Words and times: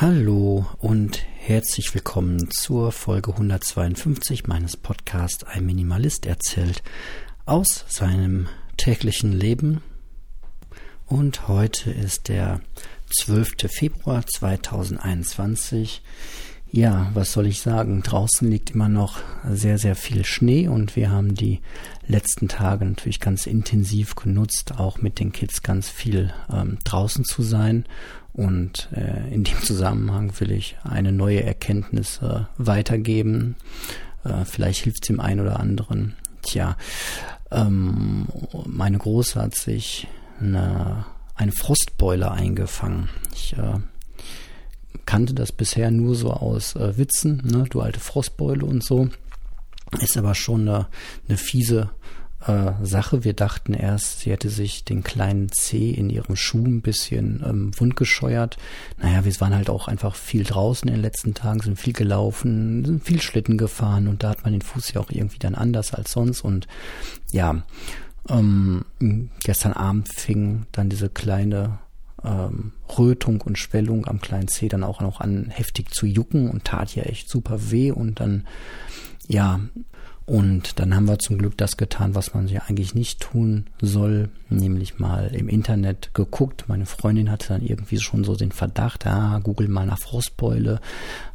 Hallo 0.00 0.64
und 0.78 1.22
herzlich 1.40 1.94
willkommen 1.94 2.50
zur 2.50 2.90
Folge 2.90 3.32
152 3.32 4.46
meines 4.46 4.78
Podcasts 4.78 5.44
Ein 5.44 5.66
Minimalist 5.66 6.24
erzählt 6.24 6.82
aus 7.44 7.84
seinem 7.86 8.48
täglichen 8.78 9.30
Leben. 9.30 9.82
Und 11.04 11.48
heute 11.48 11.90
ist 11.90 12.28
der 12.28 12.62
12. 13.10 13.70
Februar 13.70 14.24
2021. 14.26 16.00
Ja, 16.72 17.10
was 17.14 17.32
soll 17.32 17.46
ich 17.46 17.60
sagen? 17.60 18.02
Draußen 18.02 18.48
liegt 18.48 18.70
immer 18.70 18.88
noch 18.88 19.18
sehr, 19.48 19.76
sehr 19.76 19.96
viel 19.96 20.24
Schnee 20.24 20.68
und 20.68 20.94
wir 20.94 21.10
haben 21.10 21.34
die 21.34 21.60
letzten 22.06 22.46
Tage 22.46 22.84
natürlich 22.84 23.18
ganz 23.18 23.46
intensiv 23.48 24.14
genutzt, 24.14 24.78
auch 24.78 24.98
mit 24.98 25.18
den 25.18 25.32
Kids 25.32 25.62
ganz 25.62 25.88
viel 25.88 26.32
ähm, 26.52 26.78
draußen 26.84 27.24
zu 27.24 27.42
sein. 27.42 27.86
Und 28.32 28.88
äh, 28.92 29.34
in 29.34 29.42
dem 29.42 29.60
Zusammenhang 29.62 30.32
will 30.38 30.52
ich 30.52 30.76
eine 30.84 31.10
neue 31.10 31.42
Erkenntnis 31.42 32.20
äh, 32.22 32.42
weitergeben. 32.56 33.56
Äh, 34.24 34.44
vielleicht 34.44 34.84
hilft 34.84 35.02
es 35.02 35.08
dem 35.08 35.18
einen 35.18 35.40
oder 35.40 35.58
anderen. 35.58 36.14
Tja, 36.42 36.76
ähm, 37.50 38.28
meine 38.64 38.98
Große 38.98 39.40
hat 39.40 39.56
sich 39.56 40.06
eine, 40.38 41.04
eine 41.34 41.52
Frostbeule 41.52 42.30
eingefangen. 42.30 43.08
Ich 43.34 43.54
äh, 43.58 43.80
kannte 45.06 45.34
das 45.34 45.52
bisher 45.52 45.90
nur 45.90 46.14
so 46.14 46.30
aus 46.30 46.76
äh, 46.76 46.96
Witzen, 46.96 47.42
ne? 47.44 47.64
du 47.68 47.80
alte 47.80 48.00
Frostbeule 48.00 48.64
und 48.64 48.84
so. 48.84 49.08
Ist 50.00 50.16
aber 50.16 50.34
schon 50.34 50.68
eine, 50.68 50.86
eine 51.28 51.36
fiese 51.36 51.90
äh, 52.46 52.72
Sache. 52.82 53.24
Wir 53.24 53.34
dachten 53.34 53.74
erst, 53.74 54.20
sie 54.20 54.30
hätte 54.30 54.48
sich 54.48 54.84
den 54.84 55.02
kleinen 55.02 55.50
Zeh 55.50 55.90
in 55.90 56.10
ihrem 56.10 56.36
Schuh 56.36 56.64
ein 56.64 56.80
bisschen 56.80 57.42
ähm, 57.44 57.70
wundgescheuert. 57.78 58.56
Naja, 58.98 59.24
wir 59.24 59.40
waren 59.40 59.54
halt 59.54 59.68
auch 59.68 59.88
einfach 59.88 60.14
viel 60.14 60.44
draußen 60.44 60.88
in 60.88 60.94
den 60.94 61.02
letzten 61.02 61.34
Tagen, 61.34 61.60
sind 61.60 61.78
viel 61.78 61.92
gelaufen, 61.92 62.84
sind 62.84 63.04
viel 63.04 63.20
Schlitten 63.20 63.58
gefahren 63.58 64.08
und 64.08 64.22
da 64.22 64.30
hat 64.30 64.44
man 64.44 64.52
den 64.52 64.62
Fuß 64.62 64.92
ja 64.92 65.00
auch 65.00 65.10
irgendwie 65.10 65.38
dann 65.38 65.54
anders 65.54 65.92
als 65.92 66.12
sonst. 66.12 66.42
Und 66.42 66.66
ja, 67.32 67.62
ähm, 68.28 68.84
gestern 69.44 69.72
Abend 69.72 70.08
fing 70.12 70.66
dann 70.72 70.88
diese 70.88 71.08
kleine 71.08 71.78
ähm, 72.24 72.72
Rötung 72.98 73.40
und 73.40 73.58
Schwellung 73.58 74.06
am 74.06 74.20
kleinen 74.20 74.48
Zeh 74.48 74.68
dann 74.68 74.84
auch 74.84 75.00
noch 75.00 75.20
an 75.20 75.50
heftig 75.50 75.90
zu 75.90 76.06
jucken 76.06 76.50
und 76.50 76.64
tat 76.64 76.94
ja 76.94 77.04
echt 77.04 77.28
super 77.28 77.70
weh 77.70 77.90
und 77.90 78.20
dann 78.20 78.44
ja 79.26 79.60
und 80.30 80.78
dann 80.78 80.94
haben 80.94 81.08
wir 81.08 81.18
zum 81.18 81.38
Glück 81.38 81.56
das 81.58 81.76
getan, 81.76 82.14
was 82.14 82.34
man 82.34 82.46
ja 82.46 82.62
eigentlich 82.68 82.94
nicht 82.94 83.18
tun 83.18 83.66
soll, 83.82 84.28
nämlich 84.48 85.00
mal 85.00 85.34
im 85.34 85.48
Internet 85.48 86.14
geguckt. 86.14 86.66
Meine 86.68 86.86
Freundin 86.86 87.32
hatte 87.32 87.48
dann 87.48 87.62
irgendwie 87.62 87.98
schon 87.98 88.22
so 88.22 88.36
den 88.36 88.52
Verdacht, 88.52 89.08
ah, 89.08 89.40
google 89.42 89.66
mal 89.66 89.86
nach 89.86 89.98
Frostbeule. 89.98 90.80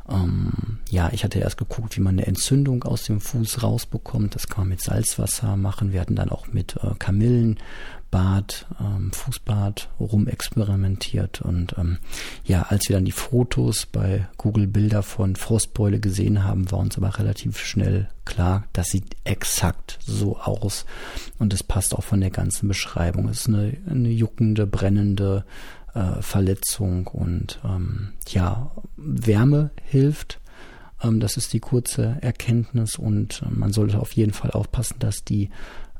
Ähm, 0.09 0.79
ja, 0.89 1.09
ich 1.11 1.23
hatte 1.23 1.39
erst 1.39 1.57
geguckt, 1.57 1.97
wie 1.97 2.01
man 2.01 2.15
eine 2.15 2.27
Entzündung 2.27 2.83
aus 2.83 3.03
dem 3.03 3.19
Fuß 3.19 3.63
rausbekommt. 3.63 4.35
Das 4.35 4.47
kann 4.47 4.61
man 4.61 4.69
mit 4.69 4.81
Salzwasser 4.81 5.57
machen. 5.57 5.93
Wir 5.93 6.01
hatten 6.01 6.15
dann 6.15 6.29
auch 6.29 6.47
mit 6.47 6.75
äh, 6.77 6.93
Kamillen 6.99 7.59
Bad, 8.11 8.67
ähm, 8.79 9.11
Fußbad 9.11 9.89
rumexperimentiert. 9.99 11.41
Und 11.41 11.75
ähm, 11.77 11.97
ja, 12.45 12.61
als 12.63 12.87
wir 12.87 12.95
dann 12.95 13.05
die 13.05 13.11
Fotos 13.11 13.87
bei 13.87 14.27
Google 14.37 14.67
Bilder 14.67 15.03
von 15.03 15.35
Frostbeule 15.35 15.99
gesehen 15.99 16.43
haben, 16.43 16.71
war 16.71 16.79
uns 16.79 16.97
aber 16.97 17.17
relativ 17.17 17.59
schnell 17.59 18.07
klar, 18.23 18.63
das 18.73 18.87
sieht 18.87 19.17
exakt 19.23 19.99
so 20.05 20.37
aus. 20.37 20.85
Und 21.39 21.53
es 21.53 21.63
passt 21.63 21.95
auch 21.95 22.03
von 22.03 22.21
der 22.21 22.31
ganzen 22.31 22.67
Beschreibung. 22.67 23.27
Es 23.27 23.41
ist 23.41 23.47
eine, 23.49 23.75
eine 23.89 24.09
juckende, 24.09 24.65
brennende 24.67 25.43
äh, 25.95 26.21
Verletzung 26.21 27.07
und 27.07 27.59
ähm, 27.65 28.13
ja, 28.27 28.71
Wärme 28.95 29.71
hilft 29.83 30.39
ähm, 31.01 31.19
das 31.19 31.37
ist 31.37 31.53
die 31.53 31.59
kurze 31.59 32.17
Erkenntnis 32.21 32.97
und 32.97 33.41
äh, 33.41 33.49
man 33.49 33.73
sollte 33.73 33.99
auf 33.99 34.11
jeden 34.13 34.33
Fall 34.33 34.51
aufpassen, 34.51 34.97
dass 34.99 35.23
die 35.23 35.49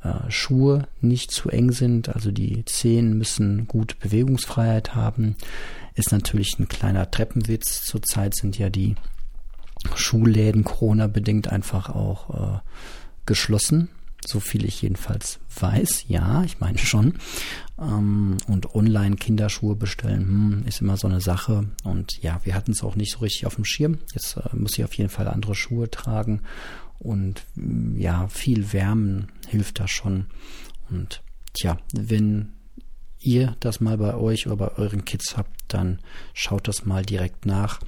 äh, 0.04 0.30
Schuhe 0.30 0.88
nicht 1.02 1.32
zu 1.32 1.50
eng 1.50 1.72
sind, 1.72 2.10
also 2.10 2.32
die 2.32 2.64
Zehen 2.66 3.18
müssen 3.18 3.68
gut 3.68 4.00
Bewegungsfreiheit 4.00 4.96
haben. 4.96 5.36
Ist 5.96 6.12
natürlich 6.12 6.60
ein 6.60 6.68
kleiner 6.68 7.10
Treppenwitz. 7.10 7.84
Zurzeit 7.84 8.36
sind 8.36 8.58
ja 8.58 8.70
die 8.70 8.96
Schuhläden 9.96 10.64
Corona-bedingt 10.64 11.48
einfach 11.48 11.90
auch 11.90 12.56
äh, 12.56 12.60
geschlossen. 13.26 13.90
So 14.28 14.40
viel 14.40 14.66
ich 14.66 14.82
jedenfalls 14.82 15.40
weiß. 15.60 16.06
Ja, 16.08 16.44
ich 16.44 16.60
meine 16.60 16.78
schon. 16.78 17.16
Ähm, 17.80 18.38
und 18.48 18.74
online 18.76 19.16
Kinderschuhe 19.16 19.76
bestellen, 19.76 20.22
hm, 20.22 20.64
ist 20.68 20.82
immer 20.82 20.98
so 20.98 21.08
eine 21.08 21.22
Sache. 21.22 21.66
Und 21.84 22.22
ja, 22.22 22.40
wir 22.44 22.56
hatten 22.56 22.72
es 22.72 22.84
auch 22.84 22.96
nicht 22.96 23.12
so 23.12 23.20
richtig 23.20 23.46
auf 23.46 23.56
dem 23.56 23.66
Schirm. 23.66 24.00
Jetzt 24.14 24.38
äh, 24.38 24.56
muss 24.56 24.78
ich 24.78 24.84
auf 24.84 24.94
jeden 24.94 25.10
Fall 25.10 25.28
andere 25.28 25.56
Schuhe 25.56 25.90
tragen. 25.90 26.42
Und 27.00 27.44
mm, 27.56 27.98
ja, 27.98 28.28
viel 28.28 28.74
Wärmen 28.74 29.32
hilft 29.48 29.80
da 29.80 29.88
schon. 29.88 30.28
Und 30.90 31.22
tja, 31.54 31.78
wenn 31.94 32.54
ihr 33.20 33.56
das 33.60 33.80
mal 33.80 33.98
bei 33.98 34.16
euch 34.16 34.48
oder 34.48 34.56
bei 34.56 34.72
euren 34.78 35.06
Kids 35.06 35.36
habt, 35.36 35.52
dann 35.68 36.00
schaut 36.34 36.68
das 36.68 36.86
mal 36.86 37.04
direkt 37.04 37.46
nach. 37.46 37.80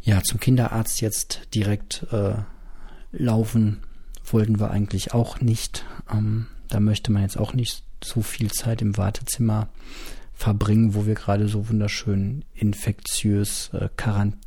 Ja, 0.00 0.22
zum 0.22 0.40
Kinderarzt 0.40 1.00
jetzt 1.00 1.42
direkt 1.54 2.06
äh, 2.10 2.34
laufen 3.12 3.82
wollten 4.24 4.60
wir 4.60 4.70
eigentlich 4.70 5.14
auch 5.14 5.40
nicht. 5.40 5.84
Ähm, 6.12 6.46
da 6.68 6.80
möchte 6.80 7.12
man 7.12 7.22
jetzt 7.22 7.38
auch 7.38 7.54
nicht 7.54 7.84
so 8.02 8.22
viel 8.22 8.50
Zeit 8.50 8.82
im 8.82 8.96
Wartezimmer 8.96 9.68
verbringen, 10.34 10.94
wo 10.94 11.06
wir 11.06 11.14
gerade 11.14 11.48
so 11.48 11.68
wunderschön 11.68 12.44
infektiös 12.54 13.70
äh, 13.74 13.88
Quarantäne 13.96 14.40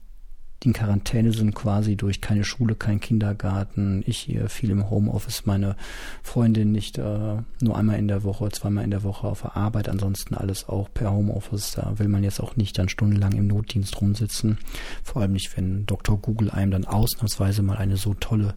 in 0.65 0.73
Quarantäne 0.73 1.31
sind 1.31 1.53
quasi 1.53 1.95
durch 1.95 2.21
keine 2.21 2.43
Schule, 2.43 2.75
kein 2.75 2.99
Kindergarten. 2.99 4.03
Ich 4.07 4.17
hier 4.17 4.49
viel 4.49 4.71
im 4.71 4.89
Homeoffice, 4.89 5.45
meine 5.45 5.75
Freundin 6.23 6.71
nicht 6.71 6.97
äh, 6.97 7.37
nur 7.61 7.77
einmal 7.77 7.99
in 7.99 8.07
der 8.07 8.23
Woche, 8.23 8.49
zweimal 8.49 8.83
in 8.83 8.91
der 8.91 9.03
Woche 9.03 9.27
auf 9.27 9.41
der 9.41 9.55
Arbeit, 9.55 9.87
ansonsten 9.89 10.33
alles 10.33 10.67
auch 10.67 10.89
per 10.93 11.11
Homeoffice. 11.11 11.73
Da 11.73 11.99
will 11.99 12.07
man 12.07 12.23
jetzt 12.23 12.39
auch 12.39 12.55
nicht 12.55 12.77
dann 12.77 12.89
stundenlang 12.89 13.33
im 13.33 13.47
Notdienst 13.47 14.01
rumsitzen. 14.01 14.57
Vor 15.03 15.21
allem 15.21 15.33
nicht, 15.33 15.55
wenn 15.55 15.85
Dr. 15.85 16.17
Google 16.19 16.49
einem 16.49 16.71
dann 16.71 16.85
ausnahmsweise 16.85 17.61
mal 17.61 17.77
eine 17.77 17.97
so 17.97 18.13
tolle 18.15 18.55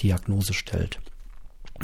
Diagnose 0.00 0.54
stellt. 0.54 0.98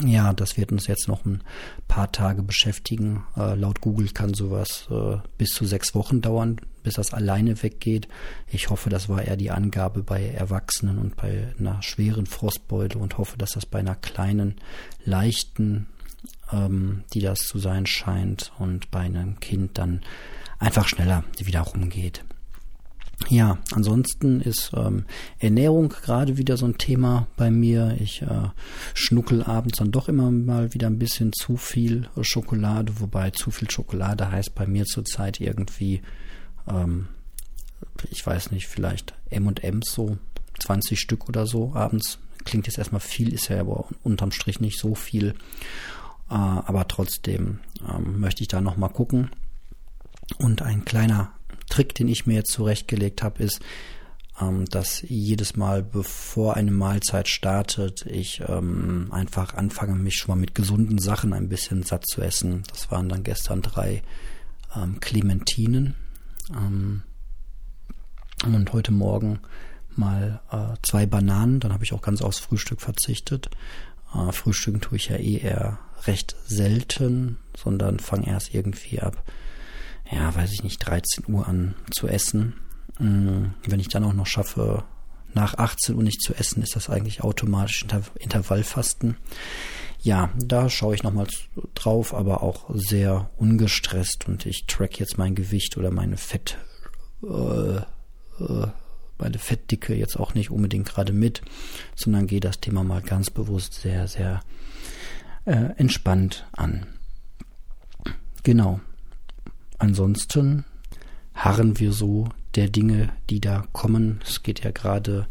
Ja, 0.05 0.31
das 0.31 0.55
wird 0.55 0.71
uns 0.71 0.87
jetzt 0.87 1.07
noch 1.07 1.25
ein 1.25 1.41
paar 1.87 2.11
Tage 2.11 2.41
beschäftigen. 2.41 3.23
Äh, 3.35 3.55
laut 3.55 3.81
Google 3.81 4.09
kann 4.09 4.33
sowas 4.33 4.87
äh, 4.89 5.17
bis 5.37 5.49
zu 5.49 5.65
sechs 5.65 5.93
Wochen 5.93 6.21
dauern, 6.21 6.61
bis 6.83 6.93
das 6.93 7.13
alleine 7.13 7.61
weggeht. 7.61 8.07
Ich 8.47 8.69
hoffe, 8.69 8.89
das 8.89 9.09
war 9.09 9.21
eher 9.21 9.35
die 9.35 9.51
Angabe 9.51 10.03
bei 10.03 10.25
Erwachsenen 10.25 10.99
und 10.99 11.17
bei 11.17 11.53
einer 11.59 11.81
schweren 11.81 12.27
Frostbeule 12.27 12.97
und 12.97 13.17
hoffe, 13.17 13.37
dass 13.37 13.51
das 13.51 13.65
bei 13.65 13.79
einer 13.79 13.95
kleinen, 13.95 14.55
leichten, 15.03 15.87
ähm, 16.53 17.03
die 17.13 17.21
das 17.21 17.41
zu 17.41 17.59
sein 17.59 17.85
scheint, 17.85 18.53
und 18.57 18.91
bei 18.91 19.01
einem 19.01 19.39
Kind 19.41 19.77
dann 19.77 20.01
einfach 20.59 20.87
schneller 20.87 21.25
wieder 21.37 21.61
rumgeht. 21.61 22.23
Ja, 23.27 23.57
ansonsten 23.73 24.41
ist 24.41 24.71
ähm, 24.73 25.05
Ernährung 25.39 25.89
gerade 25.89 26.37
wieder 26.37 26.57
so 26.57 26.65
ein 26.65 26.77
Thema 26.77 27.27
bei 27.35 27.51
mir. 27.51 27.97
Ich 27.99 28.21
äh, 28.21 28.49
schnuckel 28.93 29.43
abends 29.43 29.77
dann 29.77 29.91
doch 29.91 30.07
immer 30.07 30.31
mal 30.31 30.73
wieder 30.73 30.87
ein 30.87 30.99
bisschen 30.99 31.33
zu 31.33 31.57
viel 31.57 32.09
Schokolade, 32.21 32.93
wobei 32.99 33.31
zu 33.31 33.51
viel 33.51 33.69
Schokolade 33.69 34.31
heißt 34.31 34.55
bei 34.55 34.65
mir 34.65 34.85
zurzeit 34.85 35.41
irgendwie, 35.41 36.01
ähm, 36.67 37.07
ich 38.09 38.25
weiß 38.25 38.51
nicht, 38.51 38.67
vielleicht 38.67 39.13
M&M's 39.29 39.91
so 39.91 40.17
20 40.59 40.99
Stück 40.99 41.27
oder 41.27 41.45
so 41.45 41.73
abends. 41.75 42.19
Klingt 42.45 42.67
jetzt 42.67 42.77
erstmal 42.77 43.01
viel, 43.01 43.33
ist 43.33 43.49
ja 43.49 43.59
aber 43.59 43.85
unterm 44.01 44.31
Strich 44.31 44.59
nicht 44.59 44.79
so 44.79 44.95
viel. 44.95 45.35
Äh, 46.29 46.33
aber 46.33 46.87
trotzdem 46.87 47.59
ähm, 47.87 48.19
möchte 48.19 48.41
ich 48.41 48.47
da 48.47 48.61
nochmal 48.61 48.89
gucken. 48.89 49.29
Und 50.37 50.61
ein 50.61 50.85
kleiner 50.85 51.31
Trick, 51.69 51.95
den 51.95 52.07
ich 52.07 52.25
mir 52.25 52.35
jetzt 52.35 52.51
zurechtgelegt 52.51 53.23
habe, 53.23 53.43
ist, 53.43 53.61
ähm, 54.41 54.65
dass 54.65 55.01
jedes 55.01 55.55
Mal, 55.55 55.83
bevor 55.83 56.55
eine 56.55 56.71
Mahlzeit 56.71 57.27
startet, 57.27 58.05
ich 58.05 58.41
ähm, 58.47 59.07
einfach 59.11 59.53
anfange, 59.53 59.95
mich 59.95 60.15
schon 60.15 60.35
mal 60.35 60.39
mit 60.39 60.55
gesunden 60.55 60.99
Sachen 60.99 61.33
ein 61.33 61.49
bisschen 61.49 61.83
satt 61.83 62.05
zu 62.07 62.21
essen. 62.21 62.63
Das 62.69 62.91
waren 62.91 63.09
dann 63.09 63.23
gestern 63.23 63.61
drei 63.61 64.01
ähm, 64.75 64.99
Clementinen 64.99 65.95
ähm, 66.55 67.03
und 68.45 68.71
heute 68.73 68.91
Morgen 68.91 69.39
mal 69.95 70.41
äh, 70.51 70.77
zwei 70.83 71.05
Bananen. 71.05 71.59
Dann 71.59 71.73
habe 71.73 71.83
ich 71.83 71.93
auch 71.93 72.01
ganz 72.01 72.21
aufs 72.21 72.39
Frühstück 72.39 72.81
verzichtet. 72.81 73.49
Äh, 74.15 74.31
Frühstücken 74.31 74.81
tue 74.81 74.97
ich 74.97 75.09
ja 75.09 75.17
eh 75.17 75.37
eher 75.37 75.79
recht 76.05 76.35
selten, 76.45 77.37
sondern 77.57 77.99
fange 77.99 78.27
erst 78.27 78.53
irgendwie 78.53 79.01
ab 79.01 79.23
ja, 80.11 80.33
weiß 80.35 80.51
ich 80.53 80.63
nicht, 80.63 80.79
13 80.79 81.25
Uhr 81.27 81.47
an 81.47 81.75
zu 81.91 82.07
essen. 82.07 82.55
Mm, 82.97 83.45
wenn 83.65 83.79
ich 83.79 83.89
dann 83.89 84.03
auch 84.03 84.13
noch 84.13 84.27
schaffe, 84.27 84.83
nach 85.33 85.55
18 85.55 85.95
Uhr 85.95 86.03
nicht 86.03 86.21
zu 86.21 86.33
essen, 86.33 86.63
ist 86.63 86.75
das 86.75 86.89
eigentlich 86.89 87.21
automatisch 87.21 87.83
Inter 87.83 88.01
Intervallfasten. 88.15 89.17
Ja, 90.01 90.31
da 90.37 90.69
schaue 90.69 90.95
ich 90.95 91.03
nochmal 91.03 91.27
drauf, 91.75 92.13
aber 92.13 92.41
auch 92.41 92.69
sehr 92.73 93.29
ungestresst 93.37 94.27
und 94.27 94.45
ich 94.45 94.65
track 94.65 94.97
jetzt 94.99 95.17
mein 95.17 95.35
Gewicht 95.35 95.77
oder 95.77 95.91
meine 95.91 96.17
Fett, 96.17 96.57
äh, 97.23 97.81
meine 99.17 99.37
Fettdicke 99.37 99.93
jetzt 99.93 100.17
auch 100.17 100.33
nicht 100.33 100.51
unbedingt 100.51 100.87
gerade 100.87 101.11
mit, 101.11 101.41
sondern 101.95 102.27
gehe 102.27 102.39
das 102.39 102.61
Thema 102.61 102.83
mal 102.83 103.01
ganz 103.01 103.29
bewusst 103.29 103.73
sehr, 103.73 104.07
sehr 104.07 104.39
äh, 105.43 105.73
entspannt 105.75 106.47
an. 106.53 106.87
Genau. 108.43 108.79
Ansonsten 109.79 110.65
harren 111.33 111.79
wir 111.79 111.93
so 111.93 112.27
der 112.55 112.69
Dinge, 112.69 113.09
die 113.29 113.39
da 113.39 113.65
kommen. 113.71 114.19
Es 114.25 114.43
geht 114.43 114.63
ja 114.63 114.71
gerade 114.71 115.27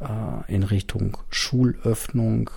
äh, 0.00 0.52
in 0.52 0.64
Richtung 0.64 1.16
Schulöffnung. 1.30 2.50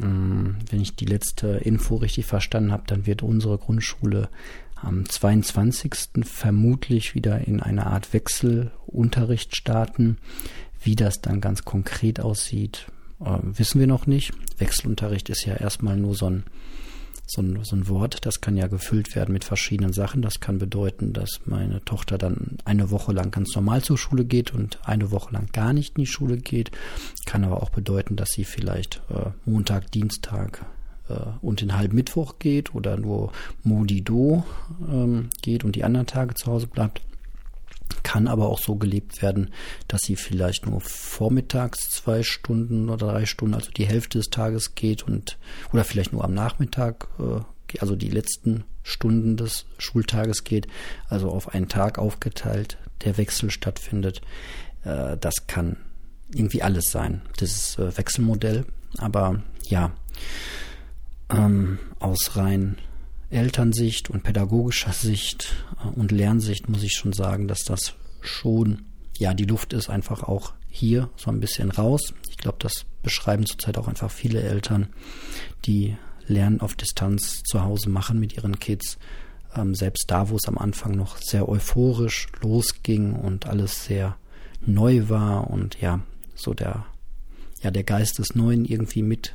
Ähm, 0.00 0.56
wenn 0.68 0.80
ich 0.80 0.96
die 0.96 1.06
letzte 1.06 1.48
Info 1.48 1.96
richtig 1.96 2.26
verstanden 2.26 2.72
habe, 2.72 2.84
dann 2.86 3.06
wird 3.06 3.22
unsere 3.22 3.58
Grundschule 3.58 4.28
am 4.74 5.08
22. 5.08 6.24
vermutlich 6.24 7.14
wieder 7.14 7.46
in 7.46 7.60
eine 7.60 7.86
Art 7.86 8.12
Wechselunterricht 8.12 9.56
starten. 9.56 10.18
Wie 10.80 10.96
das 10.96 11.20
dann 11.20 11.40
ganz 11.40 11.64
konkret 11.64 12.20
aussieht, 12.20 12.86
äh, 13.20 13.38
wissen 13.42 13.80
wir 13.80 13.86
noch 13.86 14.06
nicht. 14.06 14.32
Wechselunterricht 14.58 15.28
ist 15.28 15.44
ja 15.44 15.54
erstmal 15.54 15.96
nur 15.96 16.14
so 16.14 16.26
ein 16.26 16.44
so 17.30 17.42
ein, 17.42 17.62
so 17.62 17.76
ein 17.76 17.88
Wort, 17.88 18.24
das 18.24 18.40
kann 18.40 18.56
ja 18.56 18.66
gefüllt 18.66 19.14
werden 19.14 19.32
mit 19.32 19.44
verschiedenen 19.44 19.92
Sachen. 19.92 20.22
Das 20.22 20.40
kann 20.40 20.58
bedeuten, 20.58 21.12
dass 21.12 21.40
meine 21.44 21.84
Tochter 21.84 22.16
dann 22.16 22.56
eine 22.64 22.90
Woche 22.90 23.12
lang 23.12 23.30
ganz 23.30 23.54
normal 23.54 23.82
zur 23.82 23.98
Schule 23.98 24.24
geht 24.24 24.54
und 24.54 24.78
eine 24.84 25.10
Woche 25.10 25.32
lang 25.32 25.48
gar 25.52 25.72
nicht 25.72 25.96
in 25.96 26.04
die 26.04 26.10
Schule 26.10 26.38
geht. 26.38 26.70
Kann 27.26 27.44
aber 27.44 27.62
auch 27.62 27.70
bedeuten, 27.70 28.16
dass 28.16 28.30
sie 28.30 28.44
vielleicht 28.44 29.02
äh, 29.10 29.30
Montag, 29.44 29.92
Dienstag 29.92 30.64
äh, 31.08 31.14
und 31.42 31.60
den 31.60 31.76
halben 31.76 31.96
Mittwoch 31.96 32.38
geht 32.38 32.74
oder 32.74 32.96
nur 32.96 33.32
Modido 33.62 34.44
ähm, 34.90 35.28
geht 35.42 35.64
und 35.64 35.76
die 35.76 35.84
anderen 35.84 36.06
Tage 36.06 36.34
zu 36.34 36.46
Hause 36.46 36.66
bleibt 36.66 37.02
kann 38.08 38.26
aber 38.26 38.48
auch 38.48 38.58
so 38.58 38.76
gelebt 38.76 39.20
werden, 39.20 39.50
dass 39.86 40.00
sie 40.00 40.16
vielleicht 40.16 40.64
nur 40.64 40.80
vormittags 40.80 41.90
zwei 41.90 42.22
Stunden 42.22 42.88
oder 42.88 43.08
drei 43.08 43.26
Stunden, 43.26 43.54
also 43.54 43.70
die 43.70 43.84
Hälfte 43.84 44.16
des 44.16 44.30
Tages 44.30 44.74
geht 44.74 45.02
und 45.02 45.36
oder 45.74 45.84
vielleicht 45.84 46.14
nur 46.14 46.24
am 46.24 46.32
Nachmittag, 46.32 47.08
äh, 47.18 47.78
also 47.80 47.96
die 47.96 48.08
letzten 48.08 48.64
Stunden 48.82 49.36
des 49.36 49.66
Schultages 49.76 50.44
geht, 50.44 50.68
also 51.10 51.28
auf 51.28 51.52
einen 51.52 51.68
Tag 51.68 51.98
aufgeteilt, 51.98 52.78
der 53.04 53.18
Wechsel 53.18 53.50
stattfindet. 53.50 54.22
Äh, 54.84 55.18
das 55.18 55.46
kann 55.46 55.76
irgendwie 56.32 56.62
alles 56.62 56.90
sein, 56.90 57.20
dieses 57.40 57.78
äh, 57.78 57.94
Wechselmodell. 57.94 58.64
Aber 58.96 59.42
ja, 59.64 59.92
ähm, 61.28 61.78
aus 61.98 62.36
rein 62.36 62.78
Elternsicht 63.30 64.10
und 64.10 64.22
pädagogischer 64.22 64.92
Sicht 64.92 65.54
äh, 65.84 65.88
und 65.88 66.12
Lernsicht 66.12 66.68
muss 66.68 66.82
ich 66.82 66.94
schon 66.94 67.12
sagen, 67.12 67.48
dass 67.48 67.64
das 67.64 67.94
schon, 68.20 68.82
ja, 69.16 69.34
die 69.34 69.44
Luft 69.44 69.72
ist 69.72 69.90
einfach 69.90 70.22
auch 70.22 70.54
hier 70.68 71.10
so 71.16 71.30
ein 71.30 71.40
bisschen 71.40 71.70
raus. 71.70 72.14
Ich 72.30 72.36
glaube, 72.36 72.58
das 72.60 72.86
beschreiben 73.02 73.46
zurzeit 73.46 73.78
auch 73.78 73.88
einfach 73.88 74.10
viele 74.10 74.42
Eltern, 74.42 74.88
die 75.64 75.96
Lernen 76.26 76.60
auf 76.60 76.74
Distanz 76.74 77.42
zu 77.42 77.62
Hause 77.62 77.88
machen 77.88 78.20
mit 78.20 78.36
ihren 78.36 78.58
Kids. 78.58 78.98
Ähm, 79.56 79.74
selbst 79.74 80.10
da, 80.10 80.28
wo 80.28 80.36
es 80.36 80.46
am 80.46 80.58
Anfang 80.58 80.92
noch 80.92 81.16
sehr 81.16 81.48
euphorisch 81.48 82.28
losging 82.42 83.14
und 83.14 83.46
alles 83.46 83.84
sehr 83.86 84.16
neu 84.64 85.08
war 85.08 85.50
und 85.50 85.80
ja, 85.80 86.00
so 86.34 86.54
der, 86.54 86.84
ja, 87.62 87.70
der 87.70 87.84
Geist 87.84 88.18
des 88.18 88.34
Neuen 88.34 88.64
irgendwie 88.64 89.02
mit 89.02 89.34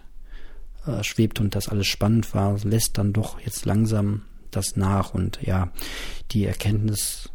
äh, 0.85 1.03
schwebt 1.03 1.39
und 1.39 1.56
das 1.56 1.69
alles 1.69 1.88
spannend 1.88 2.33
war, 2.33 2.57
lässt 2.63 2.97
dann 2.97 3.13
doch 3.13 3.39
jetzt 3.41 3.65
langsam 3.65 4.24
das 4.51 4.75
nach 4.75 5.13
und 5.13 5.39
ja, 5.41 5.71
die 6.31 6.45
Erkenntnis 6.45 7.30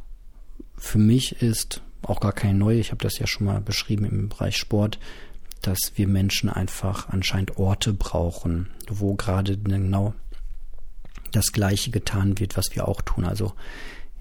für 0.76 0.98
mich 0.98 1.42
ist 1.42 1.82
auch 2.02 2.20
gar 2.20 2.32
keine 2.32 2.58
neue, 2.58 2.78
ich 2.78 2.90
habe 2.90 3.02
das 3.02 3.18
ja 3.18 3.26
schon 3.26 3.46
mal 3.46 3.60
beschrieben 3.60 4.04
im 4.04 4.28
Bereich 4.28 4.56
Sport, 4.56 4.98
dass 5.62 5.92
wir 5.96 6.06
Menschen 6.06 6.48
einfach 6.48 7.08
anscheinend 7.08 7.58
Orte 7.58 7.92
brauchen, 7.92 8.70
wo 8.88 9.14
gerade 9.14 9.58
genau 9.58 10.14
das 11.32 11.52
Gleiche 11.52 11.90
getan 11.90 12.38
wird, 12.38 12.56
was 12.56 12.66
wir 12.72 12.86
auch 12.86 13.02
tun. 13.02 13.24
Also 13.24 13.52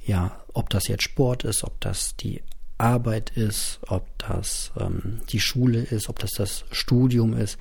ja, 0.06 0.40
ob 0.54 0.70
das 0.70 0.88
jetzt 0.88 1.04
Sport 1.04 1.44
ist, 1.44 1.64
ob 1.64 1.80
das 1.80 2.16
die 2.16 2.42
Arbeit 2.78 3.32
ist, 3.32 3.80
ob 3.88 4.08
das 4.20 4.72
ähm, 4.80 5.20
die 5.30 5.40
Schule 5.40 5.82
ist, 5.82 6.10
ob 6.10 6.20
das 6.20 6.32
das 6.32 6.66
Studium 6.72 7.34
ist 7.34 7.58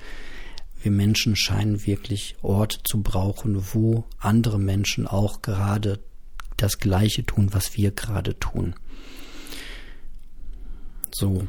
wir 0.87 0.93
Menschen 0.93 1.35
scheinen 1.35 1.85
wirklich 1.85 2.37
Ort 2.43 2.81
zu 2.85 3.03
brauchen, 3.03 3.75
wo 3.75 4.05
andere 4.21 4.61
Menschen 4.61 5.09
auch 5.09 5.43
gerade 5.43 5.99
das 6.56 6.79
Gleiche 6.79 7.27
tun, 7.27 7.49
was 7.50 7.77
wir 7.77 7.91
gerade 7.91 8.38
tun. 8.38 8.77
So, 11.11 11.49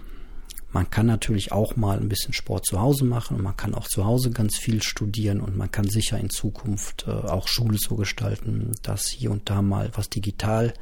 man 0.71 0.89
kann 0.89 1.05
natürlich 1.05 1.51
auch 1.51 1.75
mal 1.75 1.99
ein 1.99 2.09
bisschen 2.09 2.33
Sport 2.33 2.65
zu 2.65 2.81
Hause 2.81 3.05
machen 3.05 3.37
und 3.37 3.43
man 3.43 3.55
kann 3.55 3.75
auch 3.75 3.87
zu 3.87 4.05
Hause 4.05 4.31
ganz 4.31 4.57
viel 4.57 4.81
studieren 4.81 5.39
und 5.39 5.55
man 5.55 5.69
kann 5.69 5.87
sicher 5.87 6.17
in 6.17 6.31
Zukunft 6.31 7.05
äh, 7.07 7.11
auch 7.11 7.47
Schule 7.47 7.77
so 7.77 7.95
gestalten, 7.95 8.71
dass 8.81 9.05
hier 9.05 9.29
und 9.29 9.51
da 9.51 9.61
mal 9.61 9.91
was 9.93 10.09
digital 10.09 10.73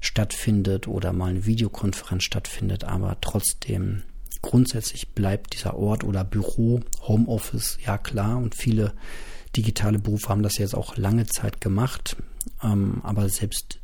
stattfindet 0.00 0.88
oder 0.88 1.14
mal 1.14 1.30
eine 1.30 1.46
Videokonferenz 1.46 2.24
stattfindet, 2.24 2.84
aber 2.84 3.16
trotzdem 3.22 4.02
grundsätzlich 4.44 5.08
bleibt 5.14 5.54
dieser 5.54 5.76
Ort 5.76 6.04
oder 6.04 6.22
Büro, 6.22 6.80
Homeoffice, 7.02 7.78
ja 7.84 7.96
klar. 7.96 8.36
Und 8.36 8.54
viele 8.54 8.92
digitale 9.56 9.98
Berufe 9.98 10.28
haben 10.28 10.42
das 10.42 10.58
jetzt 10.58 10.74
auch 10.74 10.96
lange 10.96 11.26
Zeit 11.26 11.60
gemacht. 11.62 12.16
Ähm, 12.62 13.00
aber 13.02 13.28
selbst 13.30 13.80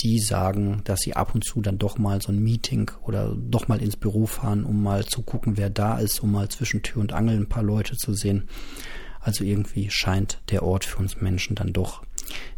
die 0.00 0.20
sagen, 0.20 0.82
dass 0.84 1.00
sie 1.00 1.14
ab 1.14 1.34
und 1.34 1.44
zu 1.44 1.60
dann 1.60 1.78
doch 1.78 1.98
mal 1.98 2.22
so 2.22 2.30
ein 2.30 2.42
Meeting 2.42 2.90
oder 3.02 3.34
doch 3.36 3.68
mal 3.68 3.82
ins 3.82 3.96
Büro 3.96 4.26
fahren, 4.26 4.64
um 4.64 4.82
mal 4.82 5.04
zu 5.04 5.22
gucken, 5.22 5.56
wer 5.56 5.70
da 5.70 5.98
ist, 5.98 6.20
um 6.20 6.30
mal 6.30 6.48
zwischen 6.48 6.82
Tür 6.82 7.00
und 7.02 7.12
Angel 7.12 7.36
ein 7.36 7.48
paar 7.48 7.62
Leute 7.62 7.96
zu 7.96 8.14
sehen. 8.14 8.48
Also 9.20 9.42
irgendwie 9.42 9.90
scheint 9.90 10.40
der 10.50 10.62
Ort 10.62 10.84
für 10.84 10.98
uns 10.98 11.20
Menschen 11.20 11.56
dann 11.56 11.72
doch 11.72 12.02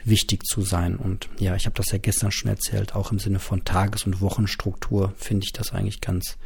wichtig 0.05 0.45
zu 0.45 0.61
sein. 0.61 0.97
Und 0.97 1.29
ja, 1.39 1.57
ich 1.57 1.65
habe 1.65 1.77
das 1.77 1.91
ja 1.91 1.99
gestern 1.99 2.33
schon 2.33 2.51
erzählt, 2.51 2.95
auch 2.95 3.13
im 3.13 3.19
Sinne 3.19 3.39
von 3.39 3.65
Tages- 3.65 4.05
und 4.05 4.21
Wochenstruktur 4.21 5.15
finde 5.17 5.45
ich 5.45 5.53
das 5.53 5.73
eigentlich 5.73 6.01
ganz 6.01 6.37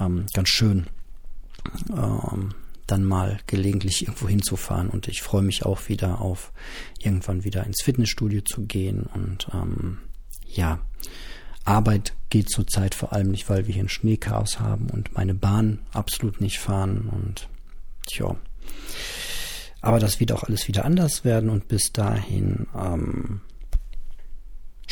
ähm, 0.00 0.26
ganz 0.32 0.48
schön, 0.48 0.86
ähm, 1.90 2.54
dann 2.86 3.04
mal 3.04 3.38
gelegentlich 3.46 4.02
irgendwo 4.02 4.28
hinzufahren. 4.28 4.88
Und 4.88 5.08
ich 5.08 5.22
freue 5.22 5.42
mich 5.42 5.64
auch 5.64 5.88
wieder 5.88 6.20
auf 6.20 6.52
irgendwann 6.98 7.44
wieder 7.44 7.64
ins 7.64 7.82
Fitnessstudio 7.82 8.42
zu 8.42 8.66
gehen. 8.66 9.08
Und 9.12 9.48
ähm, 9.52 9.98
ja, 10.46 10.78
Arbeit 11.64 12.14
geht 12.30 12.48
zurzeit 12.48 12.94
vor 12.94 13.12
allem 13.12 13.30
nicht, 13.30 13.48
weil 13.48 13.66
wir 13.66 13.74
hier 13.74 13.84
ein 13.84 13.88
Schneechaos 13.88 14.60
haben 14.60 14.88
und 14.90 15.14
meine 15.14 15.34
Bahn 15.34 15.80
absolut 15.92 16.40
nicht 16.40 16.58
fahren. 16.58 17.08
Und 17.10 17.48
tja. 18.06 18.36
Aber 19.80 19.98
das 19.98 20.20
wird 20.20 20.32
auch 20.32 20.44
alles 20.44 20.68
wieder 20.68 20.84
anders 20.84 21.24
werden 21.24 21.50
und 21.50 21.68
bis 21.68 21.92
dahin 21.92 22.66
ähm, 22.76 23.40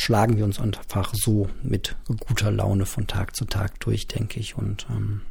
schlagen 0.05 0.37
wir 0.37 0.45
uns 0.45 0.59
einfach 0.59 1.15
so 1.15 1.49
mit 1.63 1.95
guter 2.27 2.51
Laune 2.51 2.85
von 2.85 3.07
Tag 3.07 3.35
zu 3.35 3.45
Tag 3.45 3.79
durch, 3.79 4.07
denke 4.07 4.39
ich. 4.39 4.55
Und 4.55 4.85
ähm, 4.91 5.21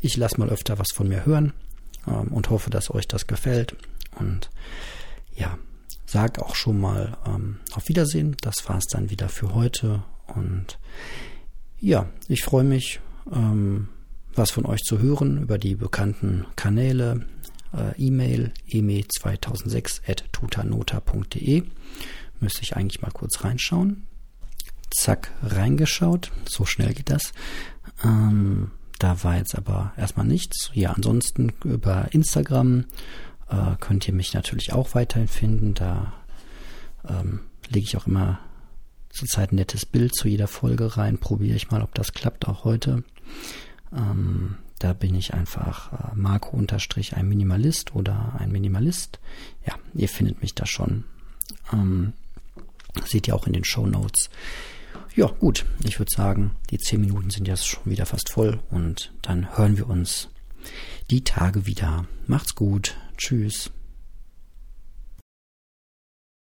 ich 0.00 0.16
lasse 0.16 0.38
mal 0.38 0.48
öfter 0.48 0.78
was 0.78 0.92
von 0.94 1.08
mir 1.08 1.26
hören 1.26 1.52
ähm, 2.06 2.28
und 2.28 2.48
hoffe, 2.50 2.70
dass 2.70 2.94
euch 2.94 3.08
das 3.08 3.26
gefällt. 3.26 3.74
Und 4.14 4.48
ja, 5.34 5.58
sag 6.06 6.38
auch 6.38 6.54
schon 6.54 6.80
mal 6.80 7.18
ähm, 7.26 7.58
auf 7.72 7.88
Wiedersehen. 7.88 8.36
Das 8.42 8.54
war 8.68 8.78
es 8.78 8.84
dann 8.84 9.10
wieder 9.10 9.28
für 9.28 9.56
heute. 9.56 10.04
Und 10.28 10.78
ja, 11.80 12.08
ich 12.28 12.44
freue 12.44 12.62
mich, 12.62 13.00
ähm, 13.32 13.88
was 14.36 14.52
von 14.52 14.66
euch 14.66 14.82
zu 14.82 15.00
hören 15.00 15.42
über 15.42 15.58
die 15.58 15.74
bekannten 15.74 16.46
Kanäle. 16.54 17.26
Äh, 17.72 18.00
E-Mail 18.00 18.52
eme2006 18.70 20.08
at 20.08 20.24
tutanota.de 20.30 21.64
Müsste 22.40 22.62
ich 22.62 22.76
eigentlich 22.76 23.02
mal 23.02 23.10
kurz 23.10 23.44
reinschauen. 23.44 24.06
Zack, 24.90 25.32
reingeschaut. 25.42 26.30
So 26.48 26.64
schnell 26.64 26.94
geht 26.94 27.10
das. 27.10 27.32
Ähm, 28.04 28.70
da 28.98 29.22
war 29.24 29.36
jetzt 29.36 29.56
aber 29.56 29.92
erstmal 29.96 30.26
nichts. 30.26 30.70
Ja, 30.74 30.92
ansonsten 30.92 31.52
über 31.64 32.08
Instagram 32.12 32.84
äh, 33.48 33.76
könnt 33.80 34.06
ihr 34.08 34.14
mich 34.14 34.34
natürlich 34.34 34.72
auch 34.72 34.94
weiterhin 34.94 35.28
finden. 35.28 35.74
Da 35.74 36.12
ähm, 37.08 37.40
lege 37.68 37.86
ich 37.86 37.96
auch 37.96 38.06
immer 38.06 38.38
zurzeit 39.10 39.52
ein 39.52 39.56
nettes 39.56 39.86
Bild 39.86 40.14
zu 40.14 40.28
jeder 40.28 40.48
Folge 40.48 40.96
rein. 40.96 41.18
Probiere 41.18 41.56
ich 41.56 41.70
mal, 41.70 41.82
ob 41.82 41.94
das 41.94 42.12
klappt 42.12 42.48
auch 42.48 42.64
heute. 42.64 43.02
Ähm, 43.92 44.56
da 44.78 44.92
bin 44.92 45.14
ich 45.14 45.34
einfach 45.34 45.92
äh, 45.92 46.14
Marco 46.14 46.56
unterstrich 46.56 47.16
ein 47.16 47.28
Minimalist 47.28 47.94
oder 47.94 48.34
ein 48.38 48.52
Minimalist. 48.52 49.20
Ja, 49.66 49.74
ihr 49.94 50.08
findet 50.08 50.42
mich 50.42 50.54
da 50.54 50.66
schon. 50.66 51.04
Ähm, 51.72 52.12
Seht 53.04 53.28
ihr 53.28 53.34
auch 53.34 53.46
in 53.46 53.52
den 53.52 53.64
Show 53.64 53.86
Notes. 53.86 54.30
Ja, 55.14 55.26
gut. 55.26 55.64
Ich 55.84 55.98
würde 55.98 56.10
sagen, 56.14 56.52
die 56.70 56.78
zehn 56.78 57.00
Minuten 57.00 57.30
sind 57.30 57.48
jetzt 57.48 57.66
schon 57.66 57.84
wieder 57.84 58.06
fast 58.06 58.30
voll 58.30 58.60
und 58.70 59.12
dann 59.22 59.56
hören 59.56 59.76
wir 59.76 59.88
uns 59.88 60.28
die 61.10 61.24
Tage 61.24 61.66
wieder. 61.66 62.06
Macht's 62.26 62.54
gut. 62.54 62.96
Tschüss. 63.16 63.70